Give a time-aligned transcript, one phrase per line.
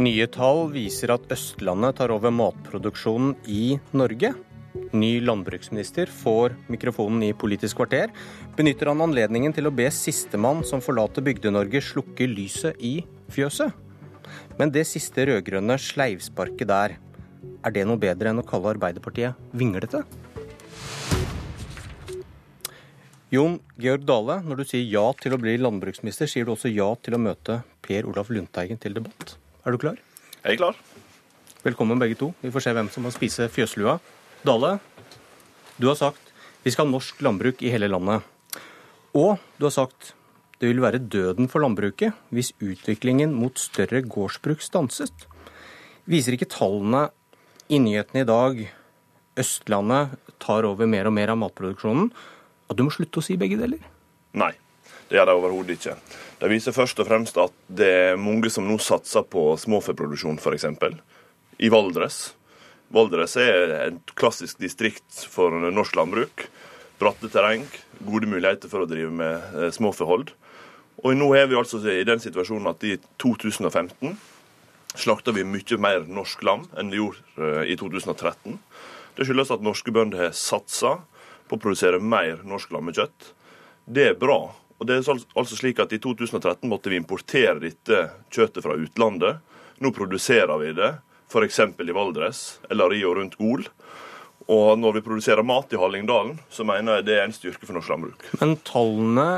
[0.00, 4.30] Nye tall viser at Østlandet tar over matproduksjonen i Norge.
[4.96, 8.08] Ny landbruksminister får mikrofonen i Politisk kvarter.
[8.56, 12.94] Benytter han anledningen til å be sistemann som forlater Bygde-Norge, slukke lyset i
[13.34, 13.76] fjøset?
[14.56, 16.96] Men det siste rød-grønne sleivsparket der,
[17.60, 20.00] er det noe bedre enn å kalle Arbeiderpartiet vinglete?
[23.36, 26.88] Jon Georg Dale, når du sier ja til å bli landbruksminister, sier du også ja
[27.04, 29.36] til å møte Per Olaf Lundteigen til debatt.
[29.60, 29.98] Er du klar?
[30.40, 30.76] Jeg er klar.
[31.60, 32.30] Velkommen begge to.
[32.40, 33.98] Vi får se hvem som må spise fjøslua.
[34.46, 34.78] Dale,
[35.76, 36.30] du har sagt
[36.64, 38.24] vi skal ha norsk landbruk i hele landet.
[39.16, 40.14] Og du har sagt
[40.60, 45.26] det vil være døden for landbruket hvis utviklingen mot større gårdsbruk stanset.
[46.08, 47.06] Viser ikke tallene
[47.68, 48.64] i nyhetene i dag
[49.40, 52.10] Østlandet tar over mer og mer av matproduksjonen,
[52.68, 53.80] at du må slutte å si begge deler?
[54.36, 54.50] Nei,
[55.08, 55.94] det gjør de overhodet ikke.
[56.40, 60.66] De viser først og fremst at det er mange som nå satser på småfeproduksjon, f.eks.
[61.60, 62.20] I Valdres.
[62.90, 66.46] Valdres er et klassisk distrikt for norsk landbruk.
[67.00, 67.66] Bratte terreng,
[68.00, 70.32] gode muligheter for å drive med eh, småfehold.
[71.04, 74.16] Og nå er vi altså i den situasjonen at i 2015
[74.98, 78.56] slakta vi mye mer norsk lam enn vi gjorde eh, i 2013.
[79.16, 80.96] Det skyldes at norske bønder har satsa
[81.48, 83.30] på å produsere mer norsk lammekjøtt.
[83.84, 84.40] Det er bra.
[84.80, 89.42] Og det er altså slik at I 2013 måtte vi importere dette kjøttet fra utlandet.
[89.80, 90.94] Nå produserer vi det
[91.30, 91.60] f.eks.
[91.60, 92.40] i Valdres
[92.72, 93.66] eller i og rundt Gol.
[94.50, 97.76] Og når vi produserer mat i Hallingdalen, så mener jeg det er en styrke for
[97.76, 98.24] norsk landbruk.
[98.40, 99.28] Men tallene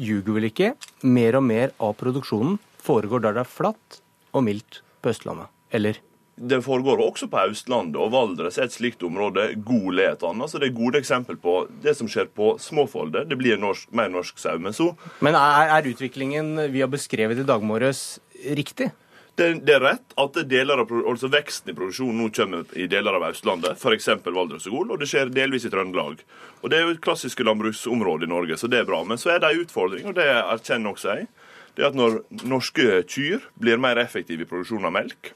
[0.00, 0.74] ljuger vel ikke?
[1.08, 4.00] Mer og mer av produksjonen foregår der det er flatt
[4.36, 5.98] og mildt på Østlandet, eller?
[6.40, 9.50] Det foregår også på Østlandet, og Valdres er et slikt område.
[9.60, 10.48] Gol er et annet.
[10.48, 13.26] Så det er gode eksempel på det som skjer på småfoldet.
[13.28, 14.56] Det blir norsk, mer norsk sau.
[14.56, 18.20] Men så Men er, er utviklingen vi har beskrevet i dag morges,
[18.56, 18.88] riktig?
[19.36, 23.26] Det, det, er rett at av, altså veksten i produksjonen nå kommer i deler av
[23.28, 24.08] Østlandet, f.eks.
[24.24, 26.24] Valdres og Gol, og det skjer delvis i Trøndelag.
[26.62, 29.02] Og Det er jo et klassiske landbruksområde i Norge, så det er bra.
[29.04, 31.28] Men så er det en utfordring, og det erkjenner også jeg.
[31.76, 35.34] Det er at når norske kyr blir mer effektive i produksjon av melk,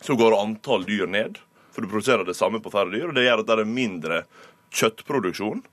[0.00, 1.40] så går antall dyr ned.
[1.72, 4.22] For du produserer det samme på færre dyr, og det gjør at det er mindre
[4.76, 5.64] kjøttproduksjon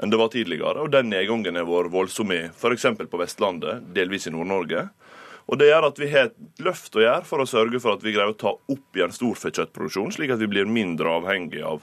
[0.00, 0.80] enn det var tidligere.
[0.80, 2.86] Og den nedgangen har vært voldsom i f.eks.
[3.10, 4.86] på Vestlandet, delvis i Nord-Norge.
[5.50, 8.04] Og Det gjør at vi har et løft å gjøre for å sørge for at
[8.06, 11.82] vi greier å ta opp igjen storfekjøttproduksjon, slik at vi blir mindre avhengig av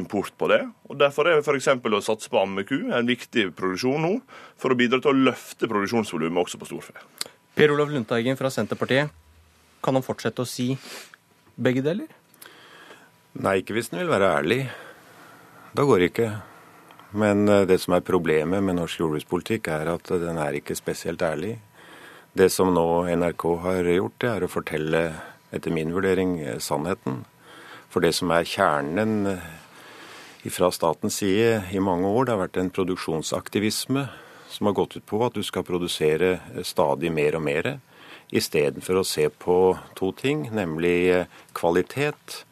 [0.00, 0.62] import på det.
[0.88, 1.68] Og Derfor er f.eks.
[1.68, 4.14] å satse på ammeku en viktig produksjon nå,
[4.56, 6.96] for å bidra til å løfte produksjonsvolumet også på storfe.
[7.54, 9.12] Per Olav Lundteigen fra Senterpartiet,
[9.82, 10.70] kan han fortsette å si
[11.56, 12.08] begge deler?
[13.32, 14.62] Nei, ikke hvis den vil være ærlig.
[15.72, 16.30] Da går det ikke.
[17.16, 21.22] Men eh, det som er problemet med norsk jordbrukspolitikk, er at den er ikke spesielt
[21.24, 21.56] ærlig.
[22.32, 25.02] Det som nå NRK har gjort, det er å fortelle,
[25.52, 27.22] etter min vurdering, sannheten.
[27.92, 29.26] For det som er kjernen
[30.50, 34.06] fra statens side i mange år, det har vært en produksjonsaktivisme
[34.52, 37.68] som har gått ut på at du skal produsere stadig mer og mer,
[38.32, 39.58] istedenfor å se på
[39.98, 41.26] to ting, nemlig
[41.56, 42.42] kvalitet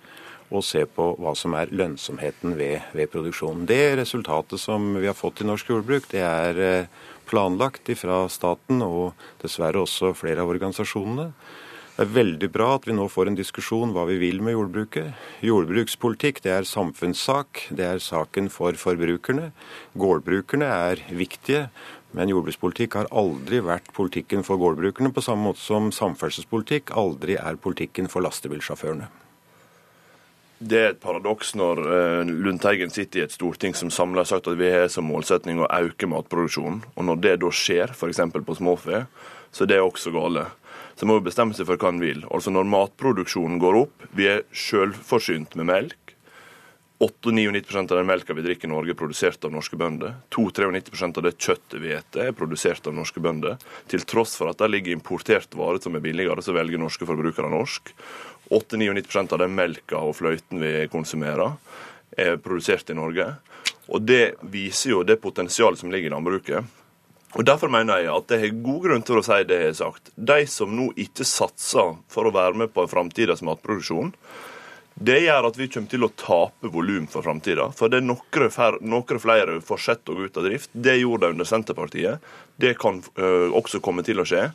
[0.50, 3.66] og se på hva som er lønnsomheten ved, ved produksjonen.
[3.70, 6.88] Det resultatet som vi har fått i norsk jordbruk, det er
[7.30, 11.30] planlagt fra staten og dessverre også flere av organisasjonene.
[12.00, 15.10] Det er veldig bra at vi nå får en diskusjon hva vi vil med jordbruket.
[15.44, 19.50] Jordbrukspolitikk det er samfunnssak, det er saken for forbrukerne.
[20.00, 21.66] Gårdbrukerne er viktige,
[22.16, 27.58] men jordbrukspolitikk har aldri vært politikken for gårdbrukerne, på samme måte som samferdselspolitikk aldri er
[27.60, 29.08] politikken for lastebilsjåførene.
[30.60, 34.50] Det er et paradoks når eh, Lundteigen sitter i et storting som samla har sagt
[34.50, 36.82] at vi har som målsetning å øke matproduksjonen.
[37.00, 38.20] Og når det da skjer, f.eks.
[38.36, 39.06] på småfe,
[39.56, 40.44] så er det også gale.
[41.00, 42.26] Så må vi bestemme seg for hva en vil.
[42.28, 46.09] Altså Når matproduksjonen går opp, vi er sjølforsynt med melk.
[47.00, 50.18] 98-99 av den melka vi drikker i Norge, er produsert av norske bønder.
[50.36, 53.56] 2-93 av det kjøttet vi spiser, er produsert av norske bønder.
[53.88, 57.48] Til tross for at det ligger importert varer som er billigere, så velger norske forbrukere
[57.48, 57.94] norsk.
[58.52, 61.56] 8-99 av den melka og fløyten vi konsumerer,
[62.20, 63.30] er produsert i Norge.
[63.88, 66.76] Og Det viser jo det potensialet som ligger i landbruket.
[67.32, 69.80] Og Derfor mener jeg at det er god grunn til å si det jeg har
[69.80, 70.12] sagt.
[70.16, 74.12] De som nå ikke satser for å være med på framtidas matproduksjon,
[75.00, 77.70] det gjør at vi kommer til å tape volum for framtida.
[77.72, 80.70] For det er noen, noen flere fortsetter å gå ut av drift.
[80.76, 82.26] Det gjorde de under Senterpartiet.
[82.60, 84.50] Det kan ø, også komme til å skje.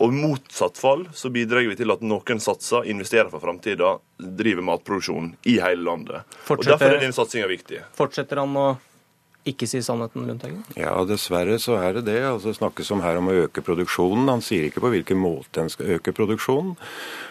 [0.00, 5.34] Og motsatt fall så bidrar vi til at noen satser, investerer for framtida, driver matproduksjon
[5.52, 6.24] i hele landet.
[6.48, 7.84] Fortsetter, og Derfor er denne satsinga viktig.
[8.00, 8.70] Fortsetter han å
[9.48, 10.64] ikke si sannheten, Lundteigen?
[10.76, 12.20] Ja, dessverre så er det det.
[12.28, 14.28] Altså, det snakkes om her om å øke produksjonen.
[14.28, 16.74] Han sier ikke på hvilken måte en skal øke produksjonen.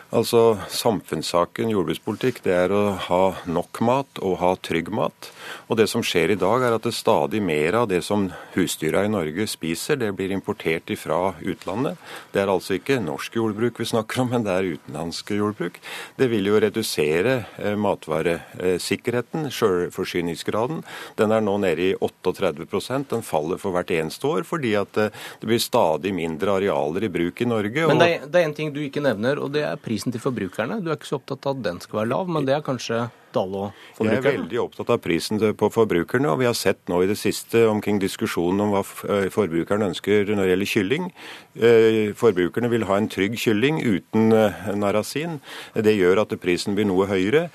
[0.10, 5.30] Altså, Samfunnssaken jordbrukspolitikk det er å ha nok mat og ha trygg mat.
[5.70, 9.04] Og Det som skjer i dag, er at det stadig mer av det som husdyra
[9.06, 12.00] i Norge spiser, det blir importert fra utlandet.
[12.34, 15.78] Det er altså ikke norsk jordbruk vi snakker om, men det er utenlandsk jordbruk.
[16.18, 20.82] Det vil jo redusere eh, matvaresikkerheten, sjølforsyningsgraden.
[21.22, 25.14] Den er nå nede i 38% Den faller for hvert eneste år fordi at eh,
[25.42, 27.88] det blir stadig mindre arealer i bruk i Norge.
[27.94, 30.80] Men det er, en ting du ikke nevner, og det er prisen til forbrukerne.
[30.82, 33.10] Du er ikke så opptatt av at den skal være lav, men det er kanskje
[33.30, 34.16] Dale og forbrukerne?
[34.16, 37.18] Jeg er veldig opptatt av prisen på forbrukerne, og vi har sett nå i det
[37.20, 41.06] siste omkring diskusjonen om hva eh, forbrukerne ønsker når det gjelder kylling.
[41.54, 45.38] Eh, forbrukerne vil ha en trygg kylling uten eh, narasin.
[45.76, 47.52] Det gjør at prisen blir noe høyere.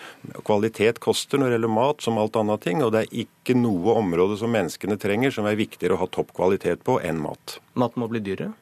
[0.47, 3.99] Kvalitet koster når det gjelder mat, som alt annet ting, og det er ikke noe
[3.99, 7.58] område som menneskene trenger som er viktigere å ha topp kvalitet på enn mat.
[7.75, 8.55] Mat må bli dyrere?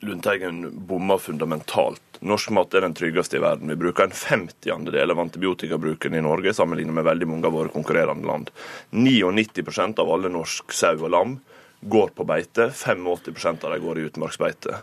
[0.00, 2.02] Lundteigen bommer fundamentalt.
[2.20, 3.68] Norsk mat er den tryggeste i verden.
[3.68, 8.26] Vi bruker en femtiandedel av antibiotikabruken i Norge sammenlignet med veldig mange av våre konkurrerende
[8.26, 8.50] land.
[8.90, 11.36] 99% av alle norsk sau og lam
[11.80, 12.70] går på beite.
[12.70, 14.80] 85% av dem går i utmarksbeite.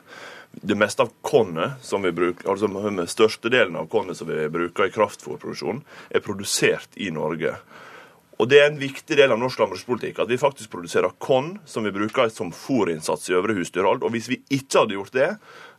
[0.51, 2.67] Det meste av kornet som vi bruker, altså
[3.07, 7.55] Størstedelen av kornet som vi bruker i kraftfôrproduksjon, er produsert i Norge.
[8.41, 11.85] Og Det er en viktig del av norsk landbrukspolitikk at vi faktisk produserer korn som
[11.85, 14.01] vi bruker som fôrinnsats i øvre husdyrhold.
[14.01, 15.27] Og hvis vi ikke hadde gjort det,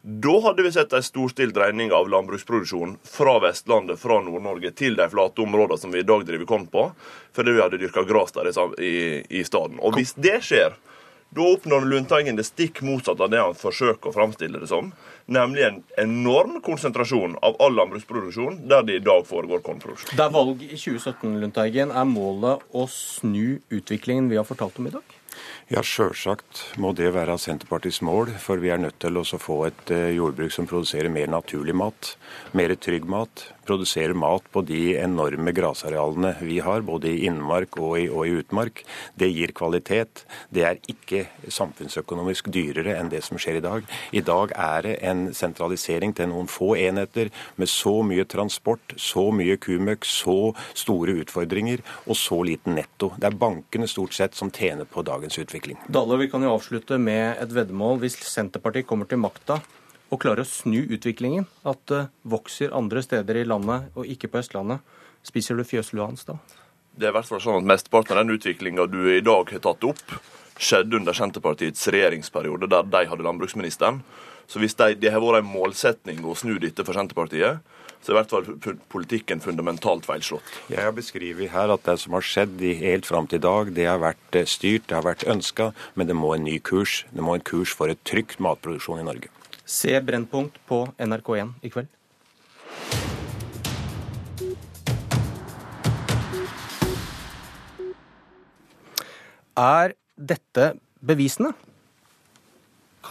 [0.02, 5.08] da hadde vi sett en storstilt dreining av landbruksproduksjon fra Vestlandet, fra Nord-Norge, til de
[5.10, 6.86] flate områdene som vi i dag driver korn på,
[7.34, 8.94] fordi vi hadde dyrka gress der i,
[9.26, 9.82] i stedet.
[9.82, 10.78] Og hvis det skjer,
[11.34, 14.90] da oppnår Lundteigen det stikk motsatte av det han forsøker å framstille det som.
[15.26, 20.16] Nemlig en enorm konsentrasjon av all landbruksproduksjon der det i dag foregår kornproduksjon.
[20.16, 21.94] Det er valg i 2017, Lundteigen.
[21.94, 25.18] Er målet å snu utviklingen vi har fortalt om i dag?
[25.72, 28.32] Ja, sjølsagt må det være Senterpartiets mål.
[28.42, 32.14] For vi er nødt til å få et eh, jordbruk som produserer mer naturlig mat,
[32.58, 37.94] mer trygg mat, produsere mat på de enorme grasarealene vi har, både i innmark og
[38.00, 38.82] i, og i, utmark.
[39.18, 40.24] Det gir kvalitet.
[40.52, 43.86] Det er ikke samfunnsøkonomisk dyrere enn det som skjer i dag.
[44.12, 47.30] I dag er det en sentralisering til noen få enheter
[47.60, 50.38] med så mye transport, så mye kumøkk, så
[50.78, 53.12] store utfordringer og så liten netto.
[53.18, 55.80] Det er bankene stort sett som tjener på dagens utvikling.
[55.92, 58.00] Dale, vi kan jo avslutte med et veddemål.
[58.02, 59.60] Hvis Senterpartiet kommer til makta,
[60.12, 64.42] og klarer å snu utviklingen, at det vokser andre steder i landet og ikke på
[64.42, 64.82] Østlandet,
[65.24, 66.36] spiser du fjøslua hans da?
[66.92, 69.62] Det er i hvert fall sånn at Mesteparten av den utviklinga du i dag har
[69.64, 70.16] tatt opp,
[70.60, 74.02] skjedde under Senterpartiets regjeringsperiode, der de hadde landbruksministeren.
[74.50, 77.62] Så hvis det, det har vært en målsetning å snu dette for Senterpartiet,
[78.02, 80.48] så er i hvert fall politikken fundamentalt feilslått.
[80.72, 83.86] Jeg har beskrevet her at det som har skjedd helt fram til i dag, det
[83.86, 87.04] har vært eh, styrt, det har vært ønska, men det må en ny kurs.
[87.14, 89.30] Det må en kurs for et trygt matproduksjon i Norge.
[89.62, 91.90] Se Brennpunkt på NRK1 i kveld.
[99.52, 101.52] Er dette bevisende?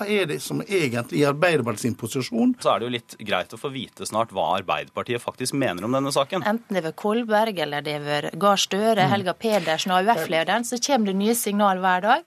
[0.01, 2.55] Hva er det som egentlig i Arbeiderpartiets posisjon?
[2.57, 5.93] Så er det jo litt greit å få vite snart hva Arbeiderpartiet faktisk mener om
[5.93, 6.41] denne saken.
[6.41, 10.65] Enten det er ved Kolberg eller det er ved Gahr Støre, Helga Pedersen og AUF-lederen,
[10.65, 12.25] så kommer det nye signal hver dag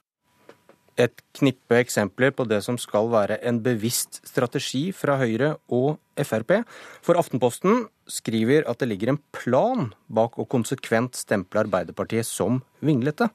[0.95, 6.61] et knippe eksempler på det som skal være en bevisst strategi fra Høyre og Frp.
[7.03, 13.27] For Aftenposten skriver at det ligger en plan bak å konsekvent stemple Arbeiderpartiet som vinglete.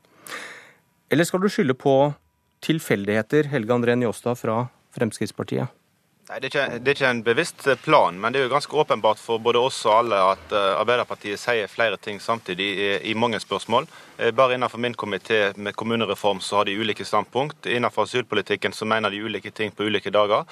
[1.13, 2.15] Eller skal du skylde på
[2.61, 5.69] tilfeldigheter, Helge André Njåstad fra Fremskrittspartiet?
[6.31, 8.77] Nei, det er, ikke, det er, ikke, en bevisst plan, men det er jo ganske
[8.83, 13.15] åpenbart for både oss og alle at uh, Arbeiderpartiet sier flere ting samtidig i, i
[13.19, 13.89] mange spørsmål.
[14.21, 17.67] Uh, bare innenfor min komité med kommunereform så har de ulike standpunkt.
[17.67, 20.47] Innenfor asylpolitikken så mener de ulike ting på ulike dager.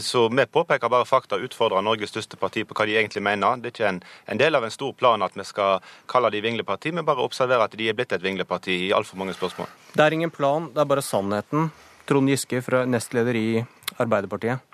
[0.00, 3.60] Så vi påpeker bare fakta og utfordrer Norges største parti på hva de egentlig mener.
[3.60, 4.00] Det er ikke en,
[4.32, 7.68] en del av en stor plan at vi skal kalle de vingleparti, men bare observere
[7.68, 9.68] at de er blitt et vingleparti i altfor mange spørsmål.
[9.92, 11.68] Det er ingen plan, det er bare sannheten.
[12.08, 13.48] Trond Giske, fra nestleder i
[14.00, 14.64] Arbeiderpartiet.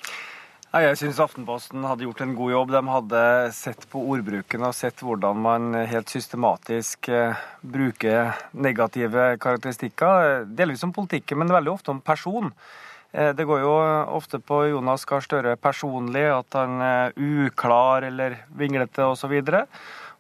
[0.77, 2.73] Jeg syns Aftenposten hadde gjort en god jobb.
[2.75, 3.21] De hadde
[3.57, 10.45] sett på ordbruken og sett hvordan man helt systematisk eh, bruker negative karakteristikker.
[10.59, 12.51] Delvis om politikken, men veldig ofte om person.
[13.13, 13.73] Eh, det går jo
[14.19, 19.33] ofte på Jonas Gahr Støre personlig, at han er uklar eller vinglete osv.
[19.33, 19.63] Og,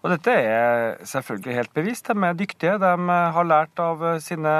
[0.00, 2.08] og dette er selvfølgelig helt bevisst.
[2.08, 2.78] De er dyktige.
[2.80, 2.94] De
[3.36, 4.56] har lært av sine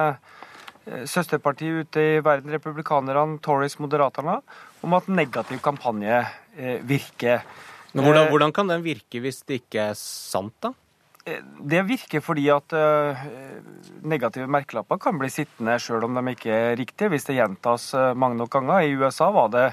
[0.87, 4.41] eh, søsterparti ute i verden, republikanerne, Tories, Moderaterne,
[4.87, 6.23] om at negativ kampanje
[6.57, 7.45] eh, virker.
[7.93, 10.73] Men hvordan, eh, hvordan, kan den virke hvis det ikke er sant, da?
[11.27, 12.71] Det virker fordi at
[14.07, 18.39] negative merkelapper kan bli sittende sjøl om de ikke er riktige, hvis det gjentas mange
[18.39, 18.87] nok ganger.
[18.87, 19.65] I USA var det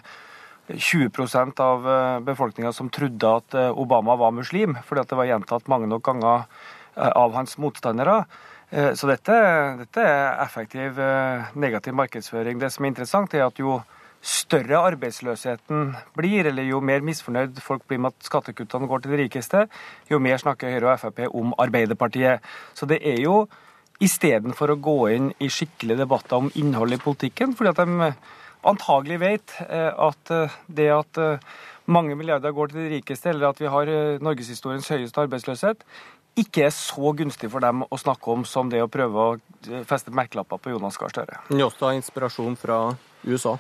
[0.74, 1.86] 20% av
[2.26, 6.50] befolkninga som trodde at Obama var muslim, fordi det var gjentatt mange nok ganger
[6.98, 8.24] av hans motstandere.
[8.74, 9.34] Så dette,
[9.78, 10.98] dette er effektiv
[11.62, 12.58] negativ markedsføring.
[12.58, 13.76] Det som er interessant, er at jo
[14.24, 19.20] større arbeidsløsheten blir, eller jo mer misfornøyd folk blir med at skattekuttene går til de
[19.26, 19.66] rikeste,
[20.10, 22.46] jo mer snakker Høyre og Frp om Arbeiderpartiet.
[22.74, 23.44] Så det er jo
[24.04, 28.14] istedenfor å gå inn i skikkelige debatter om innholdet i politikken, fordi at de
[28.72, 31.54] antagelig vet eh, at eh, det at eh,
[31.92, 33.90] mange milliarder går til de rikeste, eller at vi har
[34.24, 35.82] norgeshistoriens høyeste arbeidsløshet,
[36.40, 40.14] ikke er så gunstig for dem å snakke om som det å prøve å feste
[40.16, 41.42] merkelapper på Jonas Gahr Støre.
[41.54, 42.80] Njåstad, inspirasjon fra
[43.28, 43.58] USA?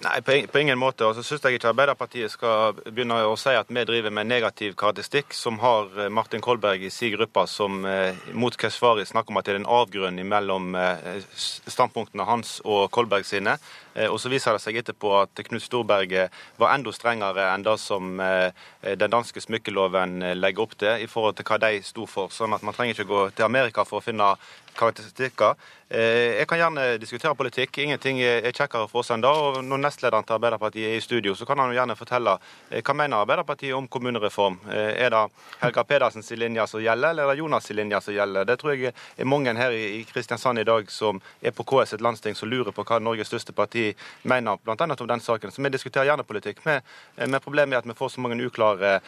[0.00, 1.04] Nei, på ingen måte.
[1.06, 4.74] Og så syns jeg ikke Arbeiderpartiet skal begynne å si at vi driver med negativ
[4.78, 9.40] karakteristikk, som har eh, Martin Kolberg i sin gruppe, som eh, mot Keshvari snakker om
[9.40, 13.58] at det er en avgrunn mellom eh, standpunktene hans og Kolberg sine.
[14.08, 18.14] Og så viser det seg etterpå at Knut Storberget var enda strengere enn det som
[18.16, 22.32] den danske smykkeloven legger opp til, i forhold til hva de sto for.
[22.32, 24.30] Sånn at man trenger ikke gå til Amerika for å finne
[24.76, 25.54] karakteristikker.
[25.92, 27.76] Eh, jeg kan gjerne diskutere politikk.
[27.82, 29.28] Ingenting er kjekkere for oss enn det.
[29.28, 32.38] Og når nestlederen til Arbeiderpartiet er i studio, så kan han jo gjerne fortelle
[32.70, 34.56] eh, hva mener Arbeiderpartiet om kommunereform.
[34.72, 35.22] Eh, er det
[35.60, 38.48] Helga Pedersens linje som gjelder, eller er det Jonas' linje som gjelder?
[38.48, 42.06] Det tror jeg er mange her i Kristiansand i dag som er på KS et
[42.06, 43.90] landsting som lurer på hva Norges største parti
[44.24, 44.88] mener bl.a.
[44.88, 45.52] om den saken.
[45.52, 46.64] Så vi diskuterer gjerne politikk.
[46.64, 49.00] Men problemet er at vi får så mange uklare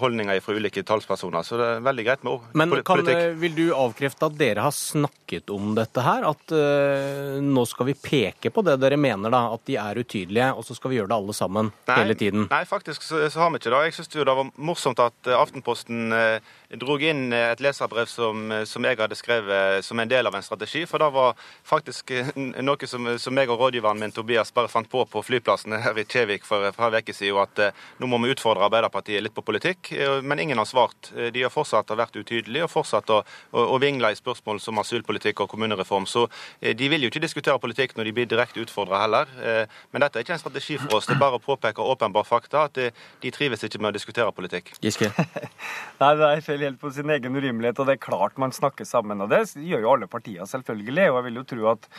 [0.00, 1.42] holdninger fra ulike talspersoner.
[1.46, 3.18] Så det er veldig greit med Men politikk.
[3.20, 6.26] Men vil du avkrefte at dere har snakket om dette her?
[6.28, 10.50] At uh, nå skal vi peke på det dere mener, da, at de er utydelige,
[10.54, 12.48] og så skal vi gjøre det alle sammen nei, hele tiden?
[12.50, 13.82] Nei, faktisk så, så har vi ikke det.
[13.88, 18.84] Jeg syns det var morsomt at eh, Aftenposten uh, drog inn et leserbrev som, som,
[18.84, 20.84] jeg hadde skrevet som en del av en strategi.
[20.90, 25.04] For det var faktisk noe som, som jeg og rådgiveren min Tobias bare fant på
[25.06, 28.34] på flyplassen her i Kjevik for et par uker siden, at uh, nå må vi
[28.34, 29.92] utfordre Arbeiderpartiet litt på politikk.
[30.22, 31.12] Men ingen har svart.
[31.14, 33.20] De har fortsatt vært utydelige og fortsatt å,
[33.54, 36.06] å, å vingle i spørsmål som asylpolitikk og kommunereform.
[36.10, 36.26] Så
[36.60, 39.30] eh, de vil jo ikke diskutere politikk når de blir direkte utfordra heller.
[39.40, 41.08] Eh, men dette er ikke en strategi for oss.
[41.08, 44.34] Det er bare å påpeke åpenbare fakta, at eh, de trives ikke med å diskutere
[44.36, 44.74] politikk.
[44.84, 45.10] Giske?
[46.02, 48.88] Nei, det er feil helt på sin egen urimelighet, og det er klart man snakker
[48.88, 49.24] sammen.
[49.24, 51.10] Og det gjør jo alle partier, selvfølgelig.
[51.10, 51.90] Og jeg vil jo tro at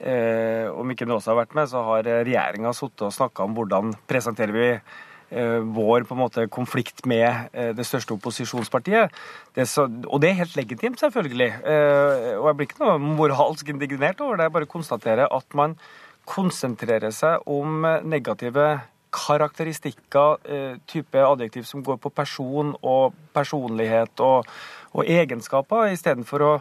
[0.00, 3.96] eh, om ikke Nåsa har vært med, så har regjeringa sittet og snakka om hvordan
[4.10, 5.12] presenterer vi Eh,
[5.74, 9.12] vår på en måte konflikt med eh, det største opposisjonspartiet.
[9.56, 11.50] Det så, og det er helt legitimt, selvfølgelig.
[11.64, 14.48] Eh, og jeg blir ikke noe moralsk indignert over det.
[14.48, 15.76] Jeg bare konstaterer at man
[16.28, 18.68] konsentrerer seg om negative
[19.14, 20.40] karakteristikker,
[20.90, 24.48] type adjektiv som går på person og personlighet og,
[24.90, 26.54] og egenskaper, istedenfor å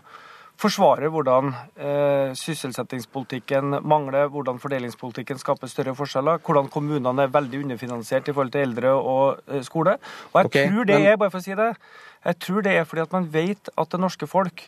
[0.63, 8.29] forsvarer hvordan eh, sysselsettingspolitikken mangler, hvordan fordelingspolitikken skaper større forskjeller, hvordan kommunene er veldig underfinansiert
[8.29, 9.97] i forhold til eldre og eh, skole.
[10.31, 11.09] Og jeg okay, tror det men...
[11.11, 11.73] er bare for å si det,
[12.23, 14.67] jeg tror det er fordi at man vet at det norske folk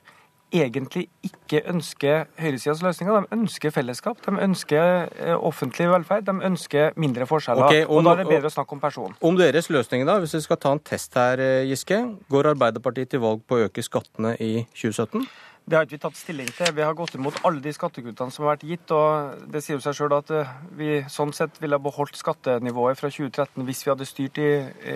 [0.56, 3.25] egentlig ikke ønsker høyresidas løsninger.
[3.25, 7.66] De ønsker fellesskap, de ønsker eh, offentlig velferd, de ønsker mindre forskjeller.
[7.66, 9.18] Okay, om, og da er det bedre å snakke om person.
[9.25, 12.00] Om deres løsninger, da, hvis vi skal ta en test her, eh, Giske.
[12.32, 15.25] Går Arbeiderpartiet til valg på å øke skattene i 2017?
[15.65, 16.69] Det har ikke vi tatt stilling til.
[16.77, 18.91] Vi har gått imot alle de skattekuttene som har vært gitt.
[18.93, 23.00] og Det sier jo seg sjøl at eh, vi sånn sett ville ha beholdt skattenivået
[23.00, 24.50] fra 2013 hvis vi hadde styrt i,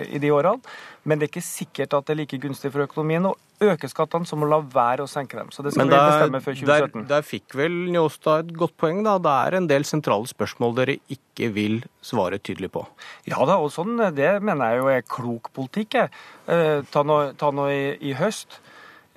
[0.06, 0.62] i, de årene.
[1.02, 3.34] Men det er ikke sikkert at det er like gunstig for økonomien å
[3.66, 5.50] øke skattene som å la være å senke dem.
[5.50, 6.94] Så det skal der, vi bestemme før 2017.
[6.94, 9.18] Der, der fikk vel Njåstad et godt poeng, da.
[9.18, 12.86] Det er en del sentrale spørsmål dere ikke vil svare tydelig på.
[13.26, 15.98] Ja da, og sånn, det mener jeg jo er klok politikk.
[16.46, 18.62] Eh, ta nå i, i høst.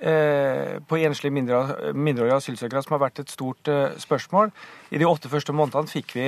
[0.04, 4.50] Eh, på enslige mindreårige asylsøkere, som har vært et stort eh, spørsmål.
[4.92, 6.26] I de åtte første månedene fikk vi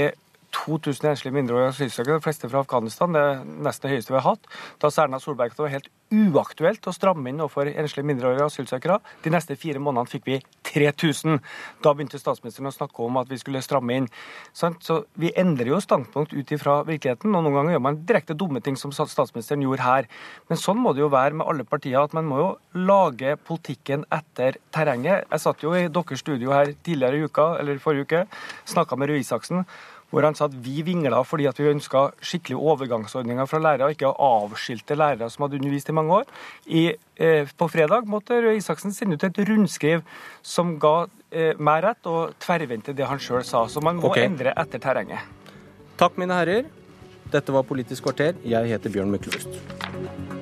[0.56, 3.12] 2000 enslige mindreårige asylsøkere, de fleste fra Afghanistan.
[3.12, 4.49] Det er nesten det høyeste vi har hatt.
[4.80, 8.49] Da sa Erna Solberg at det var helt uaktuelt å stramme inn overfor enslige mindreårige
[8.49, 8.97] asylsøkere.
[9.26, 10.40] De neste fire månedene fikk vi
[10.76, 11.40] 3000.
[11.85, 14.09] Da begynte statsministeren å snakke om at vi skulle stramme inn.
[14.52, 18.62] Så vi endrer jo standpunkt ut ifra virkeligheten, og noen ganger gjør man direkte dumme
[18.64, 20.11] ting, som statsministeren gjorde her.
[20.50, 22.49] Men sånn må det jo være med alle partier, at man må jo
[22.87, 25.26] lage politikken etter terrenget.
[25.33, 28.25] Jeg satt jo i deres studio her tidligere i uka, eller forrige uke,
[28.68, 29.64] snakka med Røe Isaksen
[30.11, 33.97] hvor han sa at vi vingla fordi at vi ønska skikkelige overgangsordninger fra lærere, og
[33.97, 36.31] ikke avskilte lærere som hadde undervist i mange år.
[36.67, 36.85] I,
[37.17, 40.05] eh, på fredag måtte Røe Isaksen sende ut et rundskriv
[40.43, 43.67] som ga eh, meg rett, og tverrvendte det han sjøl sa.
[43.69, 44.29] Så man må okay.
[44.29, 45.21] endre etter terrenget.
[45.97, 46.71] Takk, mine herrer.
[47.33, 48.37] Dette var Politisk kvarter.
[48.47, 50.36] Jeg heter Bjørn Myklebust.